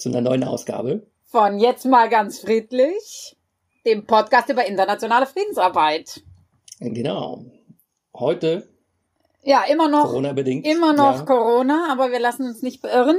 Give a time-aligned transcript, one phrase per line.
[0.00, 3.36] zu einer neuen Ausgabe von Jetzt mal ganz friedlich,
[3.84, 6.22] dem Podcast über internationale Friedensarbeit.
[6.80, 7.44] Genau.
[8.14, 8.68] Heute
[9.42, 10.66] ja, immer noch Corona-bedingt.
[10.66, 11.24] Immer noch ja.
[11.24, 13.18] Corona, aber wir lassen uns nicht beirren.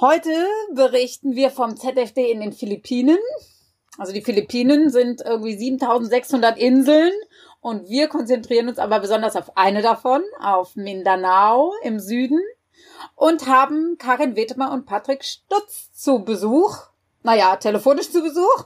[0.00, 0.30] Heute
[0.74, 3.18] berichten wir vom ZFD in den Philippinen.
[3.96, 7.12] Also die Philippinen sind irgendwie 7600 Inseln
[7.60, 12.40] und wir konzentrieren uns aber besonders auf eine davon, auf Mindanao im Süden
[13.14, 16.76] und haben Karin Wetemer und Patrick Stutz zu Besuch.
[17.22, 18.64] Naja, telefonisch zu Besuch,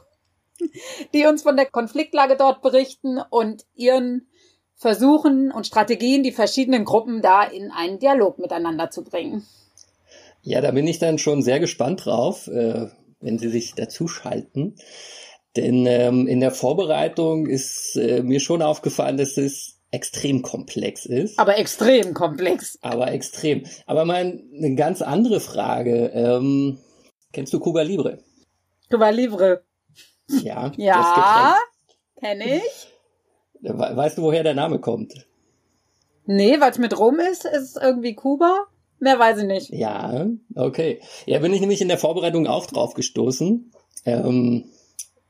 [1.14, 4.28] die uns von der Konfliktlage dort berichten und ihren
[4.76, 9.46] Versuchen und Strategien, die verschiedenen Gruppen da in einen Dialog miteinander zu bringen.
[10.42, 12.88] Ja, da bin ich dann schon sehr gespannt drauf, äh,
[13.20, 14.76] wenn Sie sich dazuschalten.
[15.56, 21.38] Denn ähm, in der Vorbereitung ist äh, mir schon aufgefallen, dass es extrem komplex ist.
[21.38, 22.78] Aber extrem komplex.
[22.82, 23.64] Aber extrem.
[23.86, 26.10] Aber mal eine ganz andere Frage.
[26.14, 26.78] Ähm,
[27.32, 28.18] kennst du Cuba Libre?
[28.90, 29.62] Cuba Libre.
[30.28, 30.72] Ja.
[30.76, 31.56] Ja,
[32.18, 32.88] kenne ich.
[33.62, 35.26] Weißt du, woher der Name kommt?
[36.26, 38.66] Nee, weil es mit Rum ist, ist irgendwie Kuba.
[38.98, 39.70] Mehr weiß ich nicht.
[39.70, 41.00] Ja, okay.
[41.26, 43.70] Ja, bin ich nämlich in der Vorbereitung auch drauf gestoßen.
[44.06, 44.64] Ähm,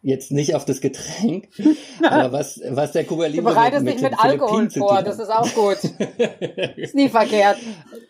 [0.05, 1.49] jetzt nicht auf das Getränk,
[2.03, 5.31] aber was, was der Kuba Libre Du bereitest dich mit, mit Alkohol vor, das ist
[5.31, 5.79] auch gut.
[6.77, 7.57] ist nie verkehrt.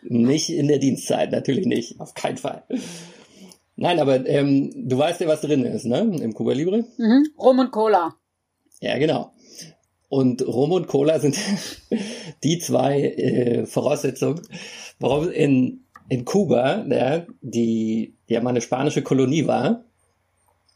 [0.03, 2.65] Nicht in der Dienstzeit, natürlich nicht, auf keinen Fall.
[3.77, 5.99] Nein, aber ähm, du weißt ja, was drin ist, ne?
[6.21, 6.85] Im Cuba Libre?
[6.99, 7.29] Mhm.
[7.39, 8.15] Rum und Cola.
[8.81, 9.33] Ja, genau.
[10.09, 11.39] Und Rum und Cola sind
[12.45, 14.43] die zwei äh, Voraussetzungen,
[14.99, 19.85] warum in, in Kuba, ja, die ja mal eine spanische Kolonie war,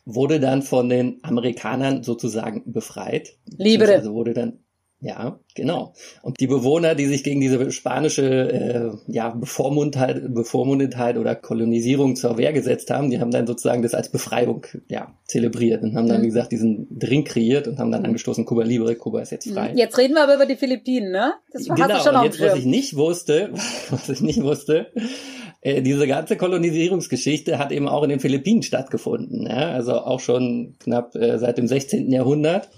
[0.09, 3.37] wurde dann von den Amerikanern sozusagen befreit.
[3.59, 3.97] Libre.
[3.97, 4.61] Also wurde dann
[5.01, 5.95] ja, genau.
[6.23, 12.37] Und die Bewohner, die sich gegen diese spanische äh, ja, Bevormundheit, Bevormundetheit oder Kolonisierung zur
[12.37, 16.19] Wehr gesetzt haben, die haben dann sozusagen das als Befreiung ja, zelebriert und haben dann,
[16.19, 16.25] mhm.
[16.25, 19.73] wie gesagt, diesen Drink kreiert und haben dann angestoßen, Kuba Libre, Kuba ist jetzt frei.
[19.77, 21.35] Jetzt reden wir aber über die Philippinen, ne?
[21.53, 23.51] Das genau, hast du schon und jetzt, was ich nicht wusste,
[23.91, 24.89] was ich nicht wusste,
[25.61, 29.47] äh, diese ganze Kolonisierungsgeschichte hat eben auch in den Philippinen stattgefunden.
[29.47, 29.71] Ja?
[29.71, 32.11] Also auch schon knapp äh, seit dem 16.
[32.11, 32.69] Jahrhundert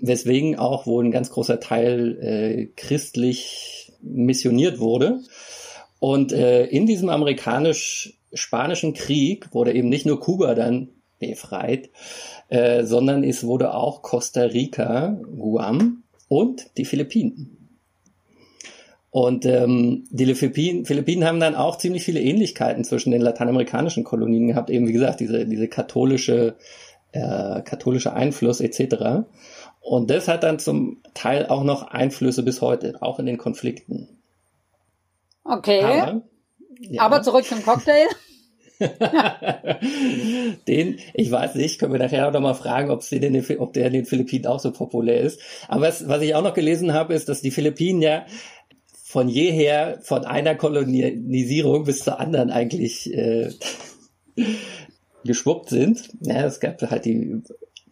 [0.00, 5.20] weswegen auch wohl ein ganz großer Teil äh, christlich missioniert wurde.
[5.98, 11.90] Und äh, in diesem amerikanisch-spanischen Krieg wurde eben nicht nur Kuba dann befreit,
[12.48, 17.63] äh, sondern es wurde auch Costa Rica, Guam und die Philippinen.
[19.14, 24.48] Und ähm, die Philippinen, Philippinen haben dann auch ziemlich viele Ähnlichkeiten zwischen den lateinamerikanischen Kolonien
[24.48, 26.56] gehabt, eben wie gesagt, diese, diese katholische,
[27.12, 29.24] äh, katholische Einfluss etc.
[29.80, 34.08] Und das hat dann zum Teil auch noch Einflüsse bis heute, auch in den Konflikten.
[35.44, 35.84] Okay.
[35.84, 36.22] Aber,
[36.80, 37.02] ja.
[37.02, 38.08] Aber zurück zum Cocktail.
[40.66, 43.74] den, ich weiß nicht, können wir nachher auch noch mal fragen, ob, sie den, ob
[43.74, 45.40] der in den Philippinen auch so populär ist.
[45.68, 48.26] Aber was, was ich auch noch gelesen habe, ist, dass die Philippinen ja
[49.14, 53.52] von jeher von einer Kolonisierung bis zur anderen eigentlich äh,
[55.24, 56.10] geschwuppt sind.
[56.20, 57.40] Ja, es gab halt die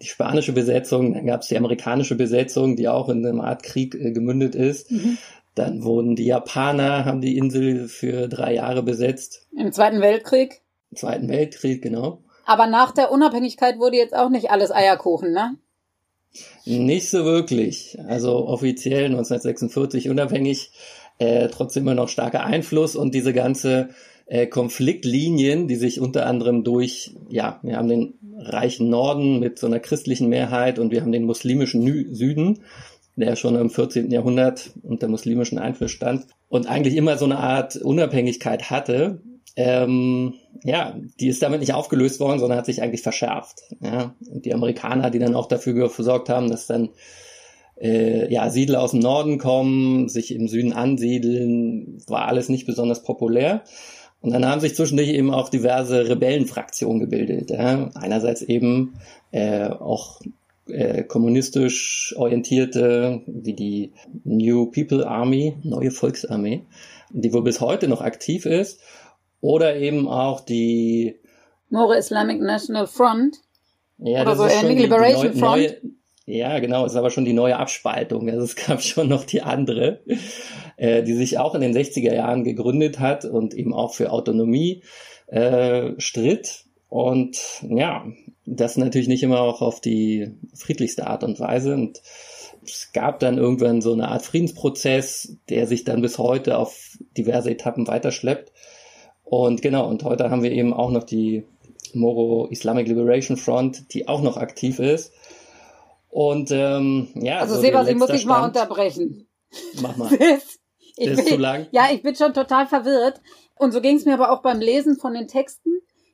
[0.00, 3.94] die spanische Besetzung, dann gab es die amerikanische Besetzung, die auch in einer Art Krieg
[3.94, 4.90] äh, gemündet ist.
[4.90, 5.16] Mhm.
[5.54, 9.46] Dann wurden die Japaner, haben die Insel für drei Jahre besetzt.
[9.56, 10.62] Im Zweiten Weltkrieg?
[10.90, 12.24] Im Zweiten Weltkrieg, genau.
[12.46, 15.56] Aber nach der Unabhängigkeit wurde jetzt auch nicht alles Eierkuchen, ne?
[16.64, 17.96] Nicht so wirklich.
[18.08, 20.72] Also offiziell 1946 unabhängig,
[21.22, 23.90] äh, trotzdem immer noch starker Einfluss und diese ganze
[24.26, 29.66] äh, Konfliktlinien, die sich unter anderem durch, ja, wir haben den reichen Norden mit so
[29.66, 32.60] einer christlichen Mehrheit und wir haben den muslimischen Süden,
[33.14, 34.10] der schon im 14.
[34.10, 39.20] Jahrhundert unter muslimischen Einfluss stand und eigentlich immer so eine Art Unabhängigkeit hatte.
[39.54, 40.34] Ähm,
[40.64, 43.60] ja, die ist damit nicht aufgelöst worden, sondern hat sich eigentlich verschärft.
[43.80, 46.88] Ja, und die Amerikaner, die dann auch dafür gesorgt haben, dass dann
[47.80, 53.02] äh, ja, Siedler aus dem Norden kommen, sich im Süden ansiedeln, war alles nicht besonders
[53.02, 53.64] populär.
[54.20, 57.50] Und dann haben sich zwischendurch eben auch diverse Rebellenfraktionen gebildet.
[57.50, 57.90] Ja.
[57.94, 58.94] Einerseits eben
[59.32, 60.20] äh, auch
[60.69, 63.92] äh, kommunistisch orientierte, wie die
[64.22, 66.62] New People Army, neue Volksarmee,
[67.10, 68.80] die wohl bis heute noch aktiv ist.
[69.40, 71.18] Oder eben auch die
[71.68, 73.38] More Islamic National Front.
[73.98, 75.62] Ja, Oder das so schon Liberation die, die neue, Front.
[75.62, 75.76] Neue,
[76.26, 78.28] ja, genau, ist aber schon die neue Abspaltung.
[78.30, 80.00] Also es gab schon noch die andere,
[80.76, 84.82] äh, die sich auch in den 60er Jahren gegründet hat und eben auch für Autonomie
[85.26, 86.64] äh, stritt.
[86.88, 87.38] Und
[87.69, 88.04] ja,
[88.44, 91.74] das natürlich nicht immer auch auf die friedlichste Art und Weise.
[91.74, 92.02] Und
[92.64, 97.50] es gab dann irgendwann so eine Art Friedensprozess, der sich dann bis heute auf diverse
[97.50, 98.52] Etappen weiterschleppt.
[99.25, 101.44] Und genau, und heute haben wir eben auch noch die
[101.94, 105.12] Moro Islamic Liberation Front, die auch noch aktiv ist.
[106.12, 109.31] Und ähm, ja, also so Sebas, ich muss dich mal unterbrechen.
[109.81, 110.12] Mach mal.
[110.97, 111.69] ich das ist bin, zu lang.
[111.73, 113.23] Ja, ich bin schon total verwirrt.
[113.56, 115.70] Und so ging es mir aber auch beim Lesen von den Texten,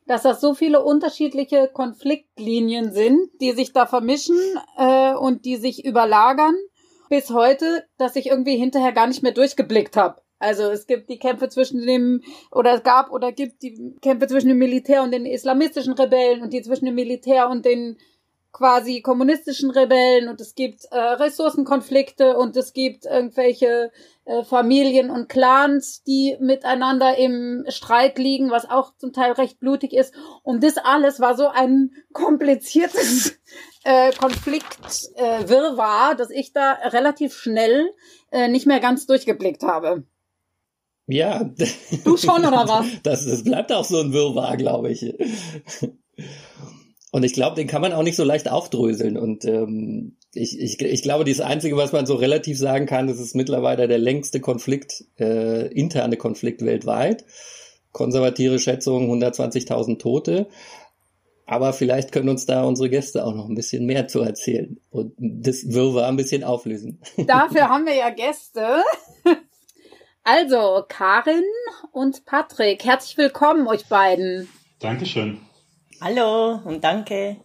[0.07, 4.39] dass das so viele unterschiedliche Konfliktlinien sind, die sich da vermischen
[4.77, 6.55] äh, und die sich überlagern
[7.09, 10.21] bis heute, dass ich irgendwie hinterher gar nicht mehr durchgeblickt habe.
[10.37, 12.23] Also es gibt die Kämpfe zwischen dem,
[12.53, 16.53] oder es gab oder gibt die Kämpfe zwischen dem Militär und den islamistischen Rebellen und
[16.53, 17.97] die zwischen dem Militär und den
[18.51, 23.91] quasi kommunistischen Rebellen und es gibt äh, Ressourcenkonflikte und es gibt irgendwelche
[24.25, 29.93] äh, Familien und Clans, die miteinander im Streit liegen, was auch zum Teil recht blutig
[29.93, 30.13] ist.
[30.43, 33.39] Und das alles war so ein kompliziertes
[33.83, 37.93] äh, Konfliktwirrwarr, äh, dass ich da relativ schnell
[38.31, 40.03] äh, nicht mehr ganz durchgeblickt habe.
[41.07, 41.49] Ja.
[42.03, 42.85] Du schon, oder was?
[43.03, 45.15] Das, das bleibt auch so ein Wirrwarr, glaube ich.
[47.11, 49.17] Und ich glaube, den kann man auch nicht so leicht aufdröseln.
[49.17, 53.19] Und ähm, ich, ich, ich glaube, das Einzige, was man so relativ sagen kann, das
[53.19, 57.25] ist mittlerweile der längste Konflikt, äh, interne Konflikt weltweit.
[57.91, 60.47] Konservative Schätzung 120.000 Tote.
[61.47, 65.13] Aber vielleicht können uns da unsere Gäste auch noch ein bisschen mehr zu erzählen und
[65.17, 67.01] das Wirrwarr ein bisschen auflösen.
[67.17, 68.83] Dafür haben wir ja Gäste.
[70.23, 71.41] Also, Karin
[71.91, 74.47] und Patrick, herzlich willkommen euch beiden.
[74.77, 75.39] Dankeschön.
[76.01, 77.37] Hallo und danke.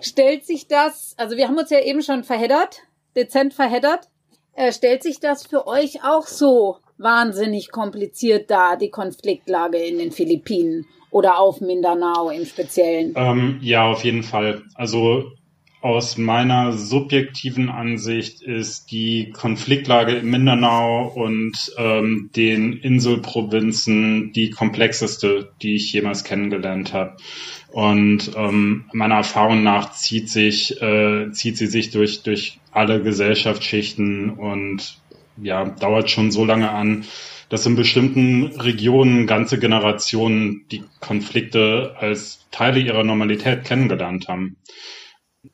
[0.00, 2.78] Stellt sich das, also wir haben uns ja eben schon verheddert,
[3.16, 4.08] dezent verheddert.
[4.54, 10.12] Äh, stellt sich das für euch auch so wahnsinnig kompliziert dar, die Konfliktlage in den
[10.12, 13.14] Philippinen oder auf Mindanao im Speziellen?
[13.16, 14.62] Ähm, ja, auf jeden Fall.
[14.74, 15.32] Also
[15.82, 25.50] aus meiner subjektiven Ansicht ist die Konfliktlage in Mindanao und ähm, den Inselprovinzen die komplexeste,
[25.60, 27.16] die ich jemals kennengelernt habe.
[27.72, 34.28] Und ähm, meiner Erfahrung nach zieht sich äh, zieht sie sich durch durch alle Gesellschaftsschichten
[34.28, 34.98] und
[35.42, 37.06] ja dauert schon so lange an,
[37.48, 44.58] dass in bestimmten Regionen ganze Generationen die Konflikte als Teile ihrer Normalität kennengelernt haben.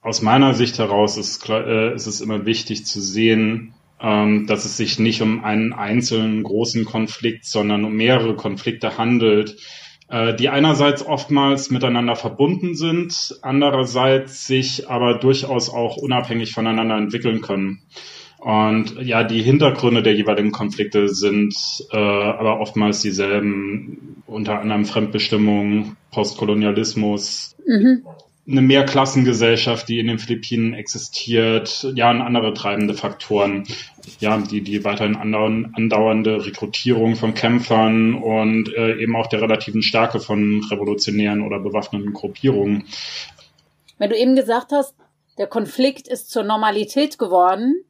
[0.00, 4.76] Aus meiner Sicht heraus ist, äh, ist es immer wichtig zu sehen, ähm, dass es
[4.76, 9.56] sich nicht um einen einzelnen großen Konflikt, sondern um mehrere Konflikte handelt,
[10.10, 17.82] die einerseits oftmals miteinander verbunden sind, andererseits sich aber durchaus auch unabhängig voneinander entwickeln können.
[18.38, 21.55] Und ja, die Hintergründe der jeweiligen Konflikte sind
[21.90, 28.05] äh, aber oftmals dieselben, unter anderem Fremdbestimmung, Postkolonialismus, mhm
[28.50, 33.65] eine Mehrklassengesellschaft, die in den Philippinen existiert, ja, und andere treibende Faktoren,
[34.21, 40.19] ja, die, die weiterhin andauernde Rekrutierung von Kämpfern und äh, eben auch der relativen Stärke
[40.19, 42.85] von revolutionären oder bewaffneten Gruppierungen.
[43.99, 44.94] Wenn du eben gesagt hast,
[45.37, 47.84] der Konflikt ist zur Normalität geworden,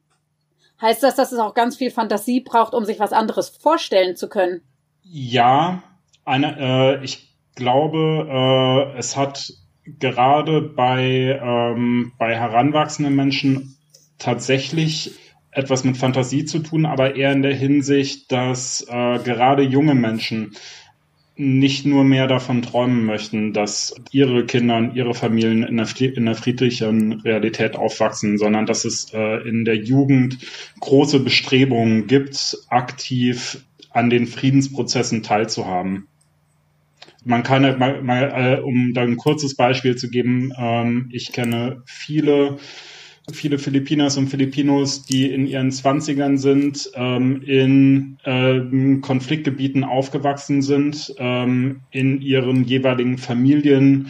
[0.81, 4.27] heißt das, dass es auch ganz viel Fantasie braucht, um sich was anderes vorstellen zu
[4.27, 4.61] können?
[5.03, 5.83] Ja,
[6.25, 9.53] eine, äh, ich glaube, äh, es hat
[9.99, 13.75] gerade bei, ähm, bei heranwachsenden Menschen
[14.17, 15.11] tatsächlich
[15.51, 20.55] etwas mit Fantasie zu tun, aber eher in der Hinsicht, dass äh, gerade junge Menschen
[21.35, 26.27] nicht nur mehr davon träumen möchten, dass ihre Kinder und ihre Familien in einer, in
[26.27, 30.37] einer friedlichen Realität aufwachsen, sondern dass es äh, in der Jugend
[30.81, 36.09] große Bestrebungen gibt, aktiv an den Friedensprozessen teilzuhaben
[37.25, 41.81] man kann, mal, mal, äh, um da ein kurzes Beispiel zu geben, ähm, ich kenne
[41.85, 42.57] viele,
[43.31, 51.13] viele Filipinas und Filipinos, die in ihren Zwanzigern sind, ähm, in ähm, Konfliktgebieten aufgewachsen sind,
[51.17, 54.07] ähm, in ihren jeweiligen Familien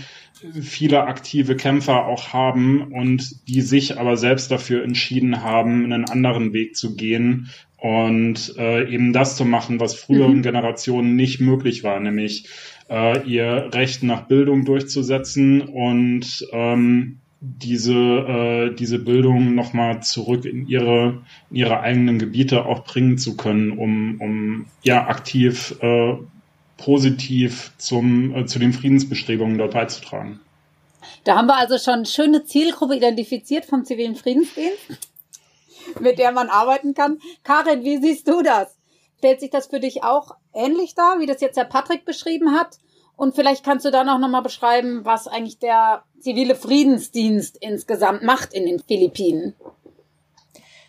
[0.62, 6.54] viele aktive Kämpfer auch haben und die sich aber selbst dafür entschieden haben, einen anderen
[6.54, 10.44] Weg zu gehen und äh, eben das zu machen, was früheren mhm.
[10.44, 12.48] Generationen nicht möglich war, nämlich
[12.90, 20.68] äh, ihr Recht nach Bildung durchzusetzen und ähm, diese, äh, diese Bildung nochmal zurück in
[20.68, 26.16] ihre, in ihre eigenen Gebiete auch bringen zu können, um, um ja aktiv äh,
[26.78, 30.40] positiv zum, äh, zu den Friedensbestrebungen dort beizutragen.
[31.24, 35.00] Da haben wir also schon eine schöne Zielgruppe identifiziert vom zivilen Friedensdienst,
[36.00, 37.20] mit der man arbeiten kann.
[37.44, 38.79] Karin, wie siehst du das?
[39.20, 42.78] Stellt sich das für dich auch ähnlich dar, wie das jetzt der Patrick beschrieben hat?
[43.18, 48.54] Und vielleicht kannst du dann auch nochmal beschreiben, was eigentlich der zivile Friedensdienst insgesamt macht
[48.54, 49.56] in den Philippinen.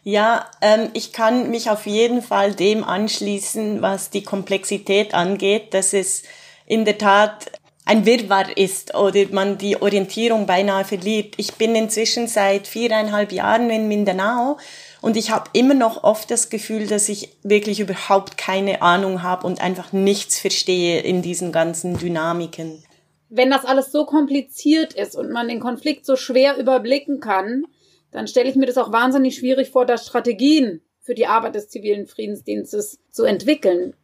[0.04, 5.92] Ja, ähm, ich kann mich auf jeden Fall dem anschließen, was die Komplexität angeht, dass
[5.92, 6.22] es
[6.66, 7.50] in der Tat
[7.84, 11.34] ein Wirrwarr ist oder man die Orientierung beinahe verliert.
[11.38, 14.58] Ich bin inzwischen seit viereinhalb Jahren in Mindanao
[15.02, 19.46] und ich habe immer noch oft das Gefühl, dass ich wirklich überhaupt keine Ahnung habe
[19.46, 22.82] und einfach nichts verstehe in diesen ganzen Dynamiken.
[23.28, 27.64] Wenn das alles so kompliziert ist und man den Konflikt so schwer überblicken kann,
[28.10, 31.68] dann stelle ich mir das auch wahnsinnig schwierig vor, da Strategien für die Arbeit des
[31.68, 33.94] zivilen Friedensdienstes zu entwickeln.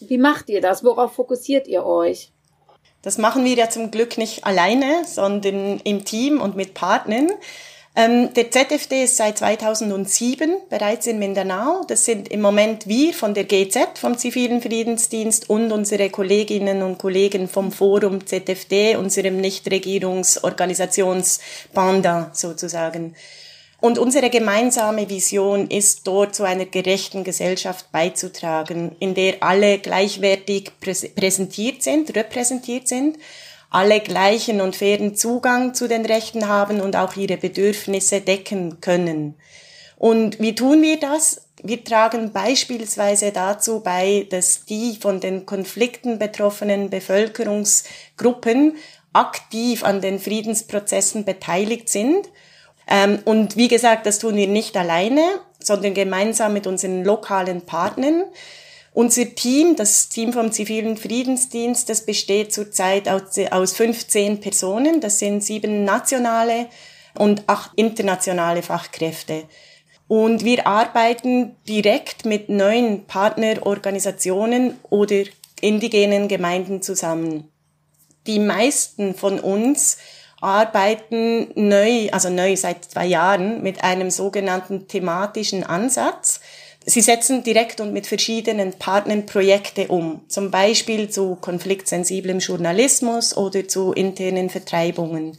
[0.00, 0.82] Wie macht ihr das?
[0.82, 2.32] Worauf fokussiert ihr euch?
[3.02, 7.30] Das machen wir ja zum Glück nicht alleine, sondern im Team und mit Partnern.
[7.96, 11.84] Ähm, der ZFD ist seit 2007 bereits in Mindanao.
[11.88, 16.98] Das sind im Moment wir von der GZ, vom Zivilen Friedensdienst und unsere Kolleginnen und
[16.98, 23.16] Kollegen vom Forum ZFD, unserem Nichtregierungsorganisationsbanda sozusagen.
[23.80, 30.70] Und unsere gemeinsame Vision ist, dort zu einer gerechten Gesellschaft beizutragen, in der alle gleichwertig
[31.16, 33.16] präsentiert sind, repräsentiert sind
[33.70, 39.36] alle gleichen und fairen Zugang zu den Rechten haben und auch ihre Bedürfnisse decken können.
[39.96, 41.42] Und wie tun wir das?
[41.62, 48.76] Wir tragen beispielsweise dazu bei, dass die von den Konflikten betroffenen Bevölkerungsgruppen
[49.12, 52.28] aktiv an den Friedensprozessen beteiligt sind.
[52.88, 55.22] Ähm, und wie gesagt, das tun wir nicht alleine,
[55.58, 58.24] sondern gemeinsam mit unseren lokalen Partnern.
[58.92, 65.00] Unser Team, das Team vom zivilen Friedensdienst, das besteht zurzeit aus, aus 15 Personen.
[65.00, 66.66] Das sind sieben nationale
[67.14, 69.44] und acht internationale Fachkräfte.
[70.08, 75.22] Und wir arbeiten direkt mit neuen Partnerorganisationen oder
[75.60, 77.48] indigenen Gemeinden zusammen.
[78.26, 79.98] Die meisten von uns
[80.40, 86.40] arbeiten neu, also neu seit zwei Jahren, mit einem sogenannten thematischen Ansatz.
[86.86, 93.68] Sie setzen direkt und mit verschiedenen Partnern Projekte um, zum Beispiel zu konfliktsensiblem Journalismus oder
[93.68, 95.38] zu internen Vertreibungen.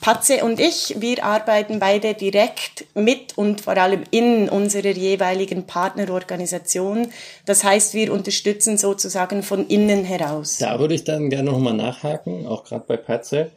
[0.00, 7.08] Patze und ich, wir arbeiten beide direkt mit und vor allem in unserer jeweiligen Partnerorganisation.
[7.46, 10.58] Das heißt, wir unterstützen sozusagen von innen heraus.
[10.58, 13.50] Da würde ich dann gerne nochmal nachhaken, auch gerade bei Patze.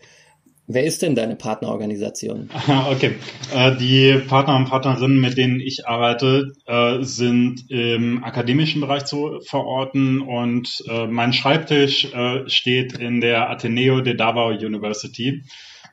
[0.71, 2.51] Wer ist denn deine Partnerorganisation?
[2.91, 3.15] Okay,
[3.55, 9.39] äh, die Partner und Partnerinnen, mit denen ich arbeite, äh, sind im akademischen Bereich zu
[9.41, 12.09] verorten und äh, mein Schreibtisch
[12.45, 15.43] steht in der Ateneo de Davao University.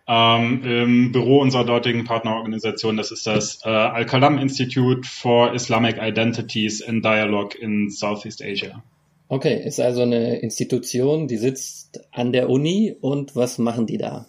[0.06, 2.96] Ähm, im Büro unserer dortigen Partnerorganisation.
[2.96, 8.82] Das ist das Al-Kalam Institute for Islamic Identities and Dialogue in Southeast Asia.
[9.28, 14.26] Okay, ist also eine Institution, die sitzt an der Uni und was machen die da?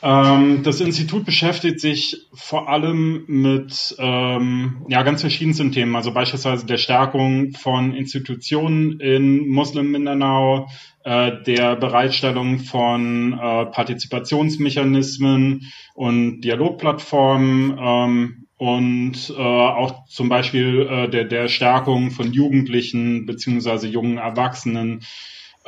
[0.00, 6.66] Ähm, das Institut beschäftigt sich vor allem mit ähm, ja, ganz verschiedensten Themen, also beispielsweise
[6.66, 10.68] der Stärkung von Institutionen in Muslim Mindanao,
[11.02, 15.62] äh, der Bereitstellung von äh, Partizipationsmechanismen
[15.94, 23.88] und Dialogplattformen ähm, und äh, auch zum Beispiel äh, der, der Stärkung von Jugendlichen beziehungsweise
[23.88, 25.00] jungen Erwachsenen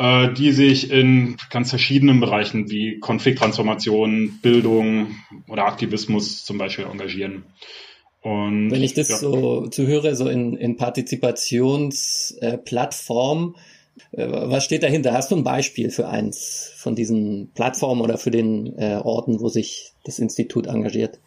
[0.01, 5.09] äh, die sich in ganz verschiedenen Bereichen wie Konflikttransformation, Bildung
[5.47, 7.45] oder Aktivismus zum Beispiel engagieren.
[8.23, 9.19] Und, Wenn ich das ja.
[9.19, 13.57] so zuhöre, so in, in Partizipationsplattform,
[14.13, 15.13] äh, was steht dahinter?
[15.13, 19.51] Hast du ein Beispiel für eins von diesen Plattformen oder für den äh, Orten, wo
[19.51, 21.21] sich das Institut engagiert?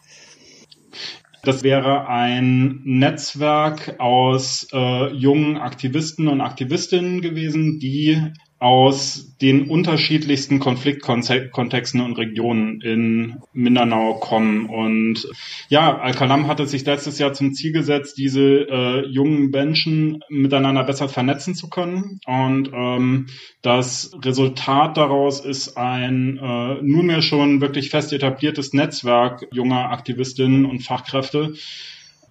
[1.43, 8.17] Das wäre ein Netzwerk aus äh, jungen Aktivisten und Aktivistinnen gewesen, die
[8.63, 14.67] aus den unterschiedlichsten Konfliktkontexten und Regionen in Mindanao kommen.
[14.67, 15.27] Und
[15.67, 21.09] ja, Al-Kalam hatte sich letztes Jahr zum Ziel gesetzt, diese äh, jungen Menschen miteinander besser
[21.09, 22.21] vernetzen zu können.
[22.25, 23.27] Und ähm,
[23.61, 30.79] das Resultat daraus ist ein äh, nunmehr schon wirklich fest etabliertes Netzwerk junger Aktivistinnen und
[30.79, 31.55] Fachkräfte,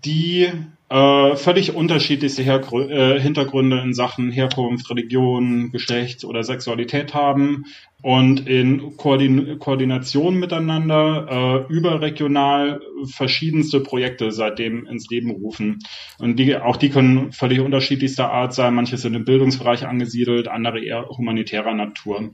[0.06, 0.48] die
[0.92, 7.64] äh, völlig unterschiedlichste Hergrü äh, Hintergründe in Sachen Herkunft, Religion, Geschlecht oder Sexualität haben
[8.02, 15.78] und in Koordin Koordination miteinander äh, überregional verschiedenste Projekte seitdem ins Leben rufen.
[16.18, 18.75] Und die, auch die können völlig unterschiedlichster Art sein.
[18.75, 22.32] Manche sind im Bildungsbereich angesiedelt, andere eher humanitärer Natur.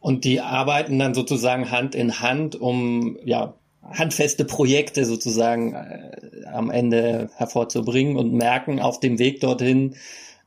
[0.00, 3.54] Und die arbeiten dann sozusagen Hand in Hand, um ja
[3.92, 9.96] handfeste Projekte sozusagen äh, am Ende hervorzubringen und merken auf dem Weg dorthin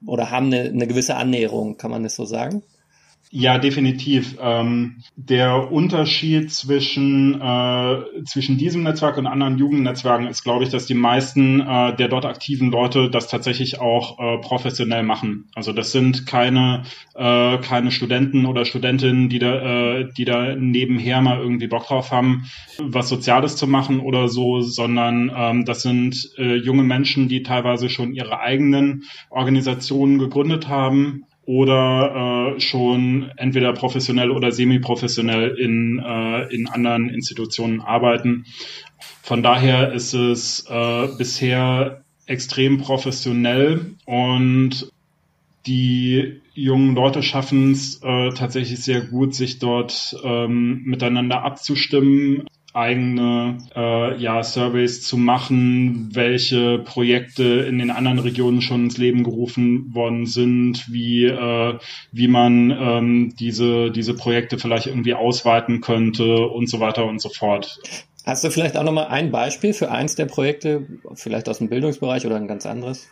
[0.05, 2.63] oder haben eine, eine gewisse Annäherung, kann man das so sagen?
[3.31, 4.37] Ja, definitiv.
[4.41, 10.87] Ähm, der Unterschied zwischen, äh, zwischen diesem Netzwerk und anderen Jugendnetzwerken ist, glaube ich, dass
[10.87, 15.47] die meisten äh, der dort aktiven Leute das tatsächlich auch äh, professionell machen.
[15.53, 21.21] Also das sind keine, äh, keine Studenten oder Studentinnen, die da, äh, die da nebenher
[21.21, 22.45] mal irgendwie Bock drauf haben,
[22.79, 27.89] was Soziales zu machen oder so, sondern ähm, das sind äh, junge Menschen, die teilweise
[27.89, 36.43] schon ihre eigenen Organisationen gegründet haben oder äh, schon entweder professionell oder semi-professionell in, äh,
[36.53, 38.45] in anderen Institutionen arbeiten.
[39.23, 44.91] Von daher ist es äh, bisher extrem professionell und
[45.65, 53.57] die jungen Leute schaffen es äh, tatsächlich sehr gut, sich dort ähm, miteinander abzustimmen, eigene
[53.75, 59.93] äh, ja, Surveys zu machen, welche Projekte in den anderen Regionen schon ins Leben gerufen
[59.93, 61.79] worden sind, wie, äh,
[62.11, 67.29] wie man ähm, diese, diese Projekte vielleicht irgendwie ausweiten könnte und so weiter und so
[67.29, 67.79] fort.
[68.25, 70.85] Hast du vielleicht auch nochmal ein Beispiel für eins der Projekte,
[71.15, 73.07] vielleicht aus dem Bildungsbereich oder ein ganz anderes?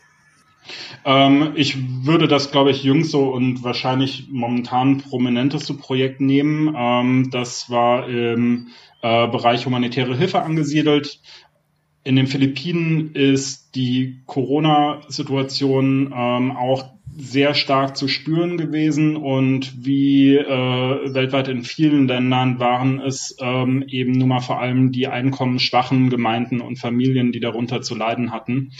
[1.06, 6.76] Ähm, ich würde das, glaube ich, jüngste und wahrscheinlich momentan prominenteste Projekt nehmen.
[6.78, 8.68] Ähm, das war im
[9.08, 11.22] äh, Bereich humanitäre Hilfe angesiedelt.
[12.04, 20.36] In den Philippinen ist die Corona-Situation ähm, auch sehr stark zu spüren gewesen und wie
[20.36, 26.10] äh, weltweit in vielen Ländern waren es ähm, eben nun mal vor allem die einkommensschwachen
[26.10, 28.72] Gemeinden und Familien, die darunter zu leiden hatten.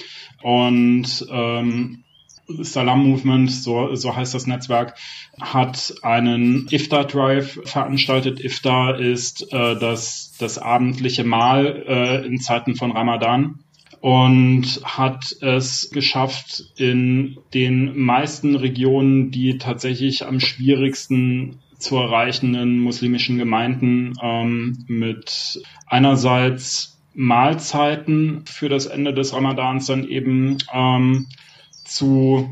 [0.44, 2.04] Und ähm,
[2.48, 4.96] Salam Movement, so, so heißt das Netzwerk,
[5.40, 8.44] hat einen Iftar Drive veranstaltet.
[8.44, 13.60] Iftar ist äh, das, das abendliche Mahl äh, in Zeiten von Ramadan
[14.00, 23.38] und hat es geschafft, in den meisten Regionen, die tatsächlich am schwierigsten zu erreichenden muslimischen
[23.38, 31.28] Gemeinden ähm, mit einerseits Mahlzeiten für das Ende des Ramadans dann eben ähm,
[31.88, 32.50] zu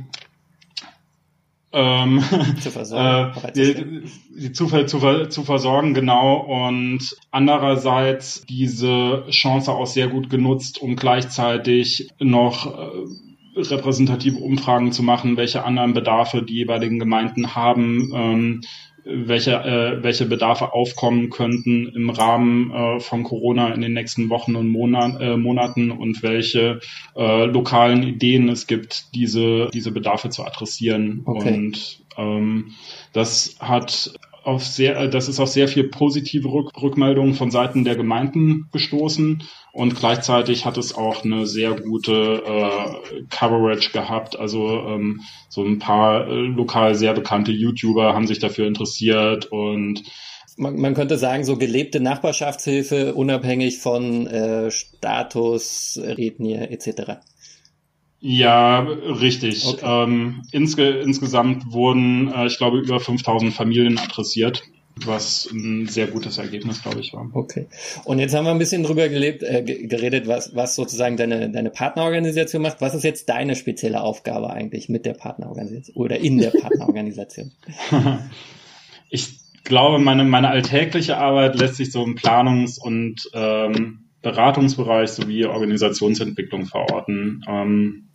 [1.76, 2.24] ähm,
[2.62, 4.04] zu versorgen, äh, die,
[4.40, 6.38] die Zufall zu, zu versorgen, genau.
[6.38, 15.04] Und andererseits diese Chance auch sehr gut genutzt, um gleichzeitig noch äh, repräsentative Umfragen zu
[15.04, 18.62] machen, welche anderen Bedarfe die jeweiligen Gemeinden haben, ähm,
[19.06, 24.56] welche, äh, welche Bedarfe aufkommen könnten im Rahmen äh, von Corona in den nächsten Wochen
[24.56, 26.80] und Monat, äh, Monaten und welche
[27.16, 31.22] äh, lokalen Ideen es gibt, diese, diese Bedarfe zu adressieren.
[31.26, 31.54] Okay.
[31.54, 32.72] Und ähm,
[33.14, 34.12] das hat
[34.44, 39.44] auf sehr, das ist auf sehr viel positive Rück Rückmeldungen von Seiten der Gemeinden gestoßen
[39.76, 44.40] und gleichzeitig hat es auch eine sehr gute äh, Coverage gehabt.
[44.40, 50.04] Also ähm, so ein paar äh, lokal sehr bekannte YouTuber haben sich dafür interessiert und
[50.56, 57.20] man, man könnte sagen, so gelebte Nachbarschaftshilfe unabhängig von äh, Status, Ethnie etc.
[58.22, 59.66] Ja, richtig.
[59.68, 59.86] Okay.
[59.86, 64.64] Ähm, insge insgesamt wurden, äh, ich glaube, über 5000 Familien adressiert,
[65.04, 67.30] was ein sehr gutes Ergebnis, glaube ich, war.
[67.34, 67.68] Okay.
[68.06, 71.70] Und jetzt haben wir ein bisschen drüber gelebt, äh, geredet, was, was sozusagen deine, deine
[71.70, 72.80] Partnerorganisation macht.
[72.82, 77.52] Was ist jetzt deine spezielle Aufgabe eigentlich mit der Partnerorganisation oder in der Partnerorganisation?
[79.10, 85.46] ich glaube, meine, meine alltägliche Arbeit lässt sich so im Planungs- und ähm, Beratungsbereich sowie
[85.46, 87.44] Organisationsentwicklung verorten.
[87.48, 88.10] Ähm,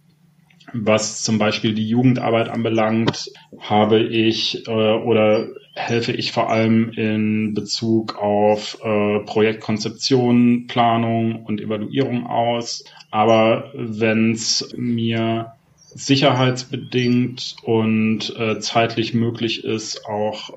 [0.72, 7.54] was zum Beispiel die Jugendarbeit anbelangt, habe ich äh, oder helfe ich vor allem in
[7.54, 12.84] Bezug auf äh, Projektkonzeption, Planung und Evaluierung aus.
[13.10, 15.52] Aber wenn es mir
[15.94, 20.50] sicherheitsbedingt und äh, zeitlich möglich ist, auch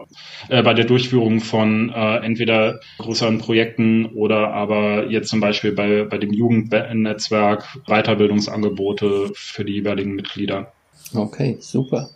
[0.50, 6.04] äh, bei der Durchführung von äh, entweder größeren Projekten oder aber jetzt zum Beispiel bei,
[6.04, 10.72] bei dem Jugendnetzwerk Weiterbildungsangebote für die jeweiligen Mitglieder.
[11.14, 12.10] Okay, super.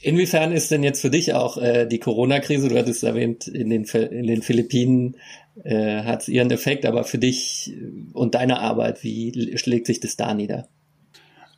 [0.00, 3.84] Inwiefern ist denn jetzt für dich auch äh, die Corona-Krise, du hattest erwähnt, in den,
[3.84, 5.16] in den Philippinen
[5.62, 7.74] äh, hat es ihren Effekt, aber für dich
[8.12, 10.68] und deine Arbeit, wie schlägt sich das da nieder?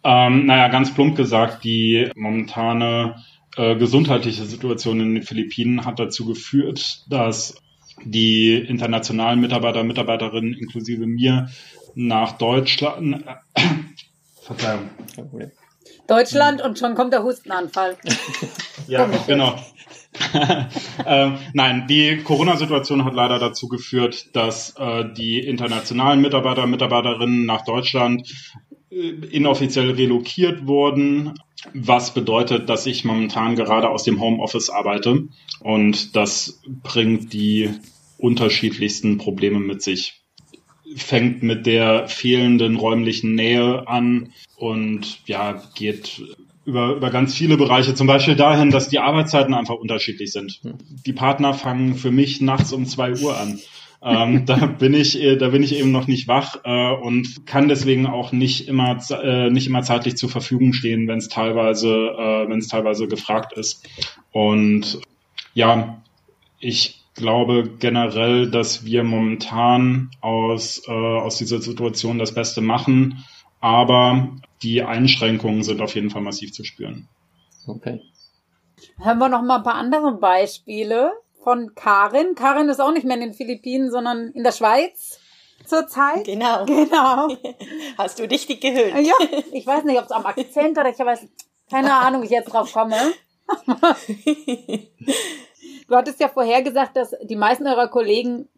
[0.08, 3.16] Ähm, naja, ganz plump gesagt, die momentane
[3.56, 7.56] äh, gesundheitliche Situation in den Philippinen hat dazu geführt, dass
[8.04, 11.48] die internationalen Mitarbeiter, Mitarbeiterinnen inklusive mir
[11.96, 13.62] nach Deutschland, äh,
[14.42, 14.90] Verzeihung.
[16.06, 17.96] Deutschland und schon kommt der Hustenanfall.
[18.86, 19.58] ja, genau.
[21.06, 27.64] ähm, nein, die Corona-Situation hat leider dazu geführt, dass äh, die internationalen Mitarbeiter, Mitarbeiterinnen nach
[27.64, 28.32] Deutschland
[29.30, 31.34] inoffiziell relokiert wurden,
[31.74, 35.28] was bedeutet, dass ich momentan gerade aus dem Homeoffice arbeite
[35.60, 37.70] und das bringt die
[38.18, 40.22] unterschiedlichsten Probleme mit sich.
[40.96, 46.22] Fängt mit der fehlenden räumlichen Nähe an und ja, geht
[46.64, 50.60] über, über ganz viele Bereiche, zum Beispiel dahin, dass die Arbeitszeiten einfach unterschiedlich sind.
[51.04, 53.58] Die Partner fangen für mich nachts um zwei Uhr an
[54.06, 57.68] ähm, da bin ich, äh, da bin ich eben noch nicht wach äh, und kann
[57.68, 62.48] deswegen auch nicht immer, äh, nicht immer zeitlich zur Verfügung stehen, wenn es teilweise, äh,
[62.48, 63.88] wenn es teilweise gefragt ist.
[64.30, 65.00] Und
[65.54, 66.02] ja,
[66.60, 73.24] ich glaube generell, dass wir momentan aus, äh, aus dieser Situation das Beste machen,
[73.60, 77.08] aber die Einschränkungen sind auf jeden Fall massiv zu spüren.
[77.66, 78.00] Okay.
[78.98, 81.12] Hören wir noch mal ein paar andere Beispiele
[81.46, 82.34] von Karin.
[82.34, 85.20] Karin ist auch nicht mehr in den Philippinen, sondern in der Schweiz
[85.64, 86.24] zurzeit.
[86.24, 86.64] Genau.
[86.66, 87.28] Genau.
[87.98, 88.98] Hast du richtig gehört?
[88.98, 89.14] Ja,
[89.52, 91.20] ich weiß nicht, ob es am Akzent oder ich weiß,
[91.70, 92.96] keine Ahnung, wie ich jetzt drauf komme.
[95.88, 98.48] du hattest ja vorher gesagt, dass die meisten eurer Kollegen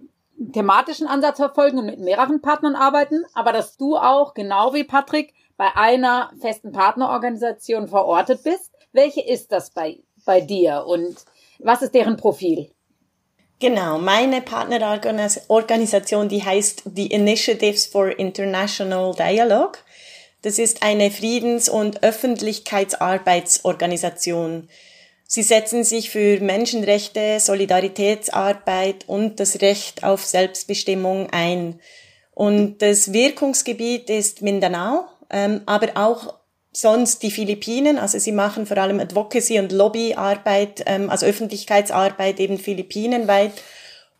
[0.54, 5.34] thematischen Ansatz verfolgen und mit mehreren Partnern arbeiten, aber dass du auch, genau wie Patrick,
[5.58, 8.72] bei einer festen Partnerorganisation verortet bist.
[8.92, 11.26] Welche ist das bei, bei dir und
[11.58, 12.70] was ist deren Profil?
[13.60, 19.80] Genau, meine Partnerorganisation, die heißt die Initiatives for International Dialogue.
[20.42, 24.68] Das ist eine Friedens- und Öffentlichkeitsarbeitsorganisation.
[25.26, 31.80] Sie setzen sich für Menschenrechte, Solidaritätsarbeit und das Recht auf Selbstbestimmung ein.
[32.34, 36.37] Und das Wirkungsgebiet ist Mindanao, ähm, aber auch
[36.72, 42.58] sonst die Philippinen, also sie machen vor allem Advocacy und Lobbyarbeit, ähm, also Öffentlichkeitsarbeit eben
[42.58, 43.52] philippinenweit.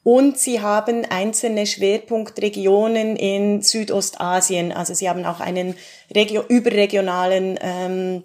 [0.05, 4.73] Und sie haben einzelne Schwerpunktregionen in Südostasien.
[4.73, 5.75] Also sie haben auch einen
[6.15, 8.23] regio überregionalen ähm,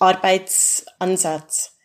[0.00, 1.76] Arbeitsansatz.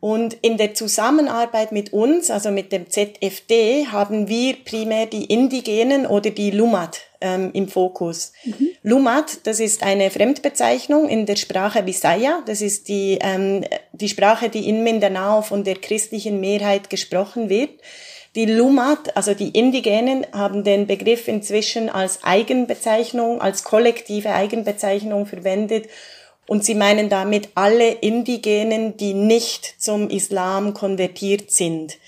[0.00, 6.06] Und in der Zusammenarbeit mit uns, also mit dem ZFD, haben wir primär die Indigenen
[6.06, 8.32] oder die Lumat ähm, im Fokus.
[8.44, 8.68] Mhm.
[8.82, 12.42] Lumat, das ist eine Fremdbezeichnung in der Sprache Visaya.
[12.46, 17.70] Das ist die, ähm, die Sprache, die in Mindanao von der christlichen Mehrheit gesprochen wird.
[18.36, 25.88] Die Lumat, also die Indigenen, haben den Begriff inzwischen als Eigenbezeichnung, als kollektive Eigenbezeichnung verwendet
[26.46, 31.98] und sie meinen damit alle Indigenen, die nicht zum Islam konvertiert sind.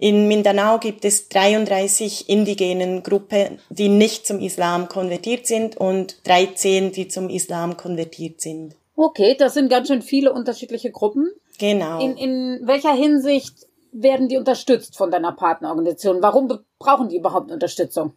[0.00, 6.90] In Mindanao gibt es 33 indigenen Gruppen, die nicht zum Islam konvertiert sind und 13,
[6.92, 8.76] die zum Islam konvertiert sind.
[8.96, 11.30] Okay, das sind ganz schön viele unterschiedliche Gruppen.
[11.58, 12.00] Genau.
[12.00, 16.22] In, in welcher Hinsicht werden die unterstützt von deiner Partnerorganisation?
[16.22, 18.14] Warum brauchen die überhaupt Unterstützung?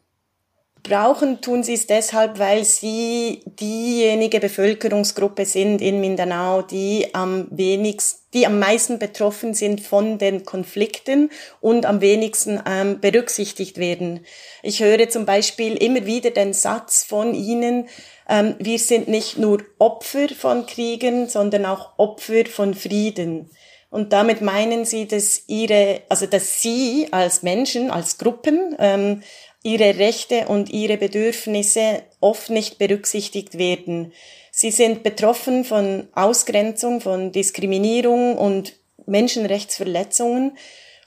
[0.84, 8.20] Brauchen tun sie es deshalb, weil sie diejenige Bevölkerungsgruppe sind in Mindanao, die am wenigsten,
[8.34, 11.30] die am meisten betroffen sind von den Konflikten
[11.62, 14.26] und am wenigsten ähm, berücksichtigt werden.
[14.62, 17.88] Ich höre zum Beispiel immer wieder den Satz von ihnen,
[18.28, 23.50] ähm, wir sind nicht nur Opfer von Kriegen, sondern auch Opfer von Frieden.
[23.90, 29.22] Und damit meinen sie, dass ihre, also dass sie als Menschen, als Gruppen ähm,
[29.64, 34.14] ihre Rechte und ihre Bedürfnisse oft nicht berücksichtigt werden.
[34.52, 38.74] Sie sind betroffen von Ausgrenzung, von Diskriminierung und
[39.06, 40.58] Menschenrechtsverletzungen.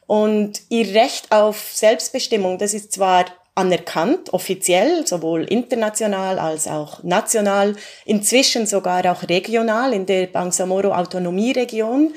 [0.06, 7.74] Und ihr Recht auf Selbstbestimmung, das ist zwar anerkannt, offiziell, sowohl international als auch national,
[8.04, 12.14] inzwischen sogar auch regional in der Bangsamoro Autonomieregion.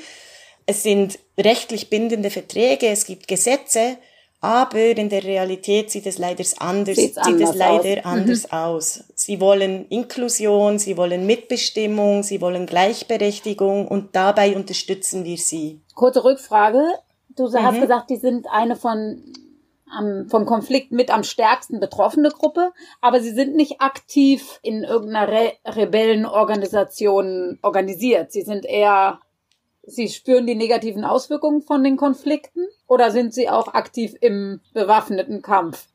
[0.66, 3.96] Es sind rechtlich bindende Verträge, es gibt Gesetze,
[4.40, 8.04] aber in der Realität sieht es leider anders, sieht es leider aus.
[8.04, 8.52] anders mhm.
[8.52, 9.04] aus.
[9.14, 15.80] Sie wollen Inklusion, sie wollen Mitbestimmung, sie wollen Gleichberechtigung und dabei unterstützen wir sie.
[15.94, 16.82] Kurze Rückfrage.
[17.36, 17.62] Du mhm.
[17.62, 19.22] hast gesagt, die sind eine von
[19.90, 25.28] am, vom Konflikt mit am stärksten betroffene Gruppe, aber sie sind nicht aktiv in irgendeiner
[25.28, 28.32] Re Rebellenorganisation organisiert.
[28.32, 29.18] Sie sind eher
[29.82, 35.42] Sie spüren die negativen Auswirkungen von den Konflikten oder sind Sie auch aktiv im bewaffneten
[35.42, 35.86] Kampf?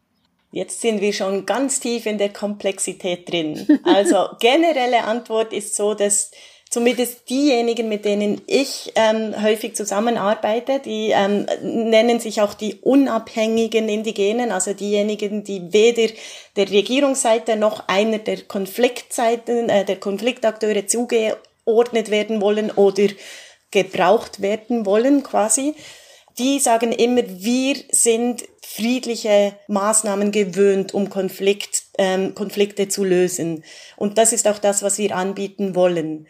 [0.51, 3.79] Jetzt sind wir schon ganz tief in der Komplexität drin.
[3.83, 6.31] Also generelle Antwort ist so, dass
[6.69, 13.87] zumindest diejenigen, mit denen ich ähm, häufig zusammenarbeite, die ähm, nennen sich auch die unabhängigen
[13.89, 16.13] Indigenen, also diejenigen, die weder
[16.55, 23.07] der Regierungsseite noch einer der Konfliktseiten, äh, der Konfliktakteure zugeordnet werden wollen oder
[23.75, 25.75] gebraucht werden wollen quasi.
[26.39, 33.63] Die sagen immer, wir sind friedliche Maßnahmen gewöhnt, um Konflikt, ähm, Konflikte zu lösen.
[33.95, 36.27] Und das ist auch das, was wir anbieten wollen.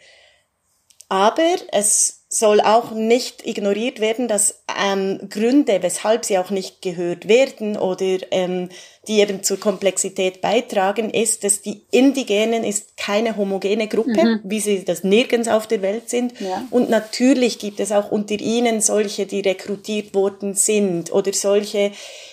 [1.08, 7.28] Aber es soll auch nicht ignoriert werden, dass ähm, Gründe, weshalb sie auch nicht gehört
[7.28, 8.68] werden oder ähm,
[9.06, 14.40] die eben zur Komplexität beitragen, ist, dass die Indigenen ist keine homogene Gruppe, mhm.
[14.42, 16.38] wie sie das nirgends auf der Welt sind.
[16.40, 16.66] Ja.
[16.70, 21.92] Und natürlich gibt es auch unter ihnen solche, die rekrutiert worden sind oder solche,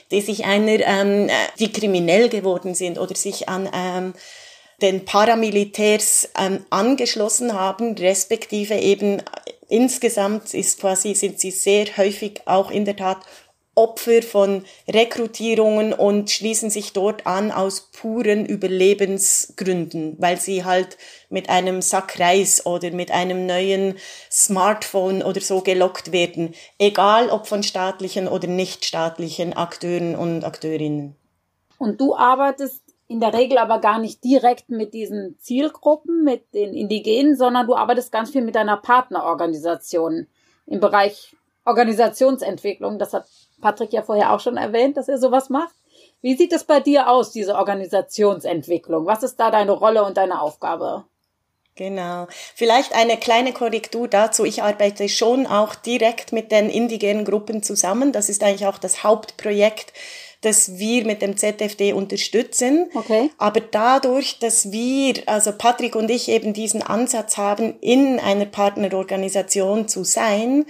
[0.09, 1.29] die sich einer, ähm,
[1.59, 4.13] die kriminell geworden sind oder sich an ähm,
[4.81, 9.21] den Paramilitärs ähm, angeschlossen haben, respektive eben
[9.73, 13.17] insgesamt ist quasi, sind sie sehr häufig auch in der Tat
[13.75, 21.49] Opfer von Rekrutierungen und schließen sich dort an aus puren Überlebensgründen, weil sie halt mit
[21.49, 23.95] einem Sack Reis oder mit einem neuen
[24.31, 31.15] Smartphone oder so gelockt werden, egal ob von staatlichen oder nichtstaatlichen Akteuren und Akteurinnen.
[31.79, 32.82] Und du arbeitest
[33.13, 37.75] in der Regel aber gar nicht direkt mit diesen Zielgruppen, mit den Indigenen, sondern du
[37.75, 40.25] arbeitest ganz viel mit deiner Partnerorganisation
[40.65, 42.97] im Bereich Organisationsentwicklung.
[42.97, 43.27] Das hat
[43.61, 45.75] Patrick ja vorher auch schon erwähnt, dass er sowas macht.
[46.23, 49.05] Wie sieht es bei dir aus, diese Organisationsentwicklung?
[49.05, 51.03] Was ist da deine Rolle und deine Aufgabe?
[51.75, 52.25] Genau.
[52.55, 54.43] Vielleicht eine kleine Korrektur dazu.
[54.43, 58.11] Ich arbeite schon auch direkt mit den indigenen Gruppen zusammen.
[58.11, 59.93] Das ist eigentlich auch das Hauptprojekt
[60.43, 62.89] das wir mit dem ZFD unterstützen.
[62.93, 63.31] Okay.
[63.37, 69.87] Aber dadurch, dass wir, also Patrick und ich eben diesen Ansatz haben, in einer Partnerorganisation
[69.87, 70.65] zu sein,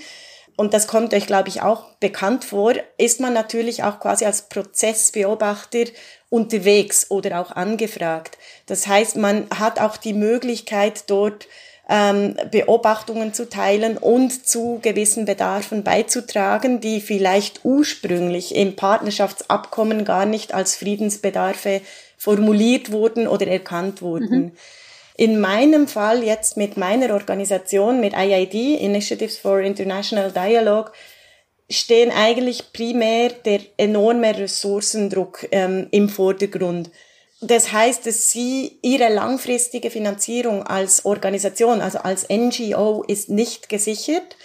[0.55, 4.49] und das kommt euch, glaube ich, auch bekannt vor, ist man natürlich auch quasi als
[4.49, 5.85] Prozessbeobachter
[6.29, 8.37] unterwegs oder auch angefragt.
[8.67, 11.47] Das heißt, man hat auch die Möglichkeit, dort
[11.89, 20.25] ähm, Beobachtungen zu teilen und zu gewissen Bedarfen beizutragen, die vielleicht ursprünglich im Partnerschaftsabkommen gar
[20.25, 21.81] nicht als Friedensbedarfe
[22.17, 24.37] formuliert wurden oder erkannt wurden.
[24.37, 24.51] Mhm.
[25.15, 30.91] In meinem Fall jetzt mit meiner Organisation, mit IID, Initiatives for International Dialogue,
[31.69, 36.89] stehen eigentlich primär der enorme Ressourcendruck ähm, im Vordergrund.
[37.47, 44.37] Das heißt, dass sie ihre langfristige Finanzierung als Organisation, also als NGO, ist nicht gesichert.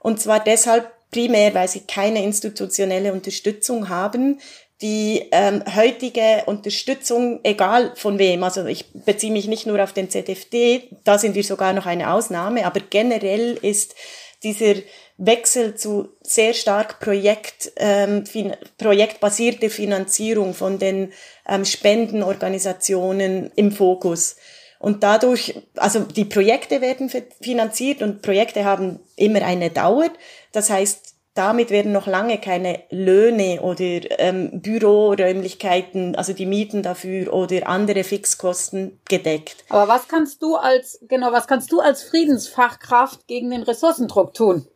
[0.00, 4.40] Und zwar deshalb primär, weil sie keine institutionelle Unterstützung haben.
[4.80, 10.08] Die ähm, heutige Unterstützung, egal von wem, also ich beziehe mich nicht nur auf den
[10.08, 13.96] ZFD, da sind wir sogar noch eine Ausnahme, aber generell ist
[14.44, 14.76] dieser
[15.16, 21.12] Wechsel zu sehr stark Projekt, ähm, fin projektbasierte Finanzierung von den
[21.48, 24.36] ähm, Spendenorganisationen im Fokus.
[24.78, 30.10] Und dadurch, also die Projekte werden finanziert und Projekte haben immer eine Dauer.
[30.52, 33.84] Das heißt, damit werden noch lange keine Löhne oder
[34.18, 39.64] ähm, Büroräumlichkeiten, also die Mieten dafür oder andere Fixkosten gedeckt.
[39.68, 44.66] Aber was kannst du als, genau, was kannst du als Friedensfachkraft gegen den Ressourcendruck tun?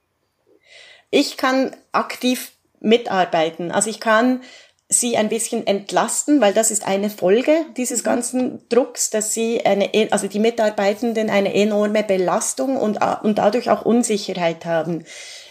[1.11, 3.72] Ich kann aktiv mitarbeiten.
[3.72, 4.42] Also ich kann
[4.92, 8.05] sie ein bisschen entlasten, weil das ist eine Folge dieses mhm.
[8.05, 13.70] ganzen Drucks, dass sie eine, e, also die Mitarbeitenden eine enorme Belastung und, und dadurch
[13.70, 15.05] auch Unsicherheit haben.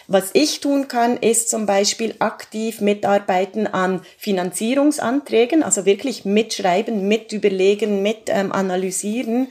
[0.08, 7.32] Was ich tun kann, ist zum Beispiel aktiv mitarbeiten an Finanzierungsanträgen, also wirklich mitschreiben, mit
[7.32, 9.48] überlegen, mit ähm, analysieren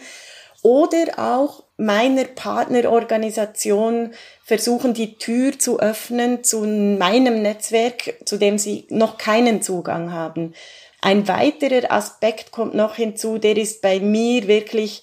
[0.61, 4.13] oder auch meiner Partnerorganisation
[4.43, 10.53] versuchen, die Tür zu öffnen zu meinem Netzwerk, zu dem sie noch keinen Zugang haben.
[11.01, 15.01] Ein weiterer Aspekt kommt noch hinzu, der ist bei mir wirklich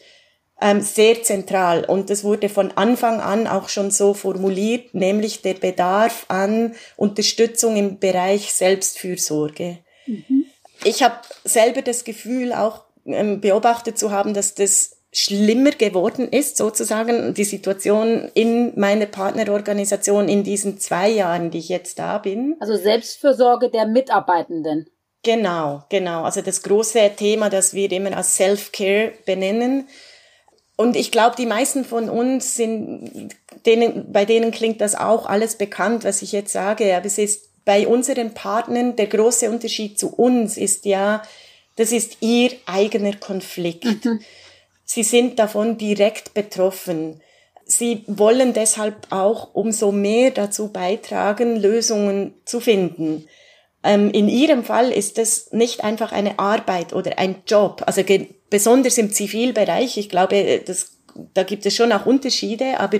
[0.60, 5.54] ähm, sehr zentral und das wurde von Anfang an auch schon so formuliert, nämlich der
[5.54, 9.78] Bedarf an Unterstützung im Bereich Selbstfürsorge.
[10.06, 10.44] Mhm.
[10.84, 16.56] Ich habe selber das Gefühl, auch ähm, beobachtet zu haben, dass das schlimmer geworden ist,
[16.56, 22.56] sozusagen die Situation in meiner Partnerorganisation in diesen zwei Jahren, die ich jetzt da bin.
[22.60, 24.90] Also Selbstfürsorge der Mitarbeitenden.
[25.22, 26.22] Genau, genau.
[26.22, 29.88] Also das große Thema, das wir immer als Self-Care benennen.
[30.76, 33.30] Und ich glaube, die meisten von uns sind
[33.66, 37.48] denen, bei denen klingt das auch alles bekannt, was ich jetzt sage, aber es ist
[37.64, 41.22] bei unseren Partnern der große Unterschied zu uns ist ja,
[41.76, 44.04] das ist ihr eigener Konflikt.
[44.04, 44.20] Mhm.
[44.90, 47.20] Sie sind davon direkt betroffen.
[47.66, 53.28] Sie wollen deshalb auch umso mehr dazu beitragen, Lösungen zu finden.
[53.84, 58.02] Ähm, in Ihrem Fall ist es nicht einfach eine Arbeit oder ein Job, also
[58.48, 59.98] besonders im Zivilbereich.
[59.98, 60.96] Ich glaube, das,
[61.34, 62.96] da gibt es schon auch Unterschiede, aber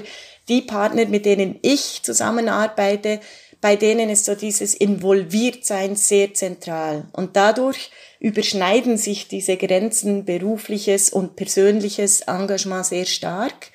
[0.50, 3.20] die Partner, mit denen ich zusammenarbeite,
[3.60, 7.08] bei denen ist so dieses Involviertsein sehr zentral.
[7.12, 7.90] Und dadurch
[8.20, 13.70] überschneiden sich diese Grenzen berufliches und persönliches Engagement sehr stark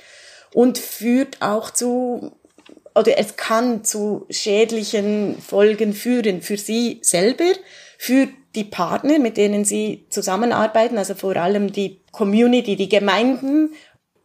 [0.54, 2.32] und führt auch zu,
[2.96, 7.52] oder es kann zu schädlichen Folgen führen für sie selber,
[7.98, 13.74] für die Partner, mit denen sie zusammenarbeiten, also vor allem die Community, die Gemeinden,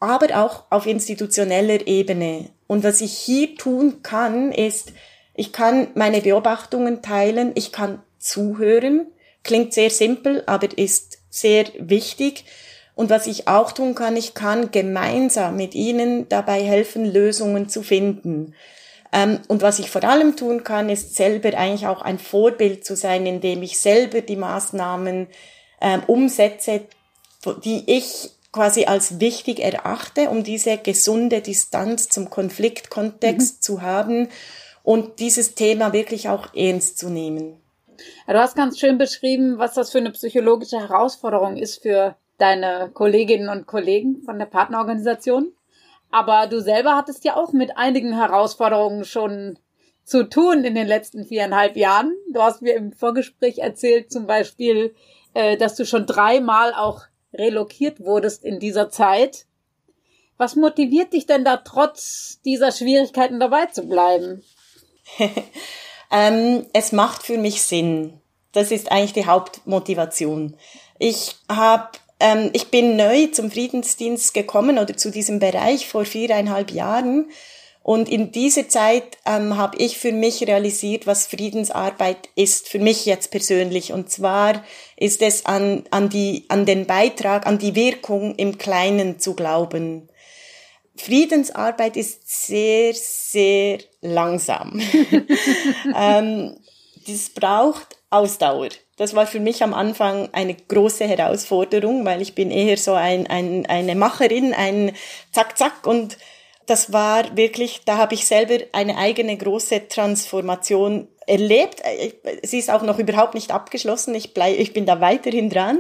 [0.00, 2.50] aber auch auf institutioneller Ebene.
[2.66, 4.92] Und was ich hier tun kann, ist,
[5.38, 9.06] ich kann meine Beobachtungen teilen, ich kann zuhören,
[9.44, 12.44] klingt sehr simpel, aber ist sehr wichtig.
[12.96, 17.84] Und was ich auch tun kann, ich kann gemeinsam mit Ihnen dabei helfen, Lösungen zu
[17.84, 18.56] finden.
[19.12, 22.96] Ähm, und was ich vor allem tun kann, ist selber eigentlich auch ein Vorbild zu
[22.96, 25.28] sein, indem ich selber die Maßnahmen
[25.80, 26.80] ähm, umsetze,
[27.64, 33.60] die ich quasi als wichtig erachte, um diese gesunde Distanz zum Konfliktkontext mhm.
[33.60, 34.28] zu haben
[34.88, 37.60] und dieses Thema wirklich auch ernst zu nehmen.
[38.26, 42.90] Ja, du hast ganz schön beschrieben, was das für eine psychologische Herausforderung ist für deine
[42.94, 45.52] Kolleginnen und Kollegen von der Partnerorganisation.
[46.10, 49.58] Aber du selber hattest ja auch mit einigen Herausforderungen schon
[50.04, 52.14] zu tun in den letzten viereinhalb Jahren.
[52.32, 54.94] Du hast mir im Vorgespräch erzählt, zum Beispiel,
[55.34, 57.02] äh, dass du schon dreimal auch
[57.34, 59.44] relokiert wurdest in dieser Zeit.
[60.38, 64.42] Was motiviert dich denn da trotz dieser Schwierigkeiten dabei zu bleiben?
[66.10, 68.20] ähm, es macht für mich Sinn.
[68.52, 70.56] Das ist eigentlich die Hauptmotivation.
[70.98, 71.90] Ich habe
[72.20, 77.30] ähm, ich bin neu zum Friedensdienst gekommen oder zu diesem Bereich vor viereinhalb Jahren.
[77.82, 83.06] Und in dieser Zeit ähm, habe ich für mich realisiert, was Friedensarbeit ist, für mich
[83.06, 83.92] jetzt persönlich.
[83.92, 84.62] Und zwar
[84.96, 90.10] ist es an, an, die, an den Beitrag, an die Wirkung im Kleinen zu glauben.
[90.96, 94.80] Friedensarbeit ist sehr, sehr langsam.
[95.96, 96.56] ähm,
[97.06, 98.68] das braucht Ausdauer.
[98.96, 103.26] Das war für mich am Anfang eine große Herausforderung, weil ich bin eher so ein,
[103.26, 104.92] ein, eine Macherin, ein
[105.32, 106.18] Zack, Zack und
[106.66, 111.82] das war wirklich, da habe ich selber eine eigene große Transformation erlebt.
[112.42, 114.14] Sie ist auch noch überhaupt nicht abgeschlossen.
[114.14, 115.78] Ich, bleib, ich bin da weiterhin dran.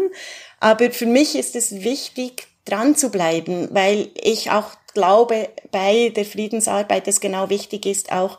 [0.60, 6.24] Aber für mich ist es wichtig, dran zu bleiben, weil ich auch glaube, bei der
[6.24, 8.36] Friedensarbeit es genau wichtig ist, auch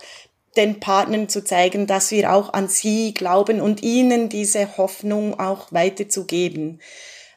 [0.58, 5.72] den Partnern zu zeigen, dass wir auch an sie glauben und ihnen diese Hoffnung auch
[5.72, 6.82] weiterzugeben.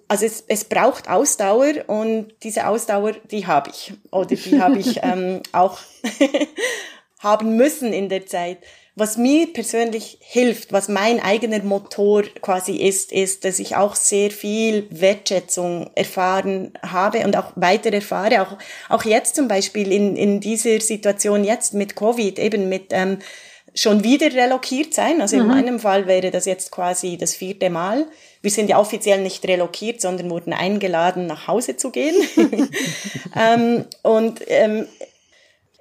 [0.09, 5.01] Also es, es braucht Ausdauer und diese Ausdauer, die habe ich oder die habe ich
[5.05, 5.79] ähm, auch
[7.21, 8.59] haben müssen in der Zeit.
[8.95, 14.31] Was mir persönlich hilft, was mein eigener Motor quasi ist, ist, dass ich auch sehr
[14.31, 18.43] viel Wertschätzung erfahren habe und auch weiter erfahre.
[18.43, 18.59] Auch,
[18.91, 23.19] auch jetzt zum Beispiel in, in dieser Situation jetzt mit Covid, eben mit ähm,
[23.75, 25.23] schon wieder relokiert sein.
[25.23, 25.49] Also in mhm.
[25.49, 28.07] meinem Fall wäre das jetzt quasi das vierte Mal.
[28.43, 32.15] Wir sind ja offiziell nicht relokiert, sondern wurden eingeladen, nach Hause zu gehen.
[33.37, 34.87] ähm, und ähm,